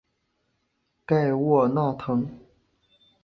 [1.05, 2.25] 盖沃纳滕。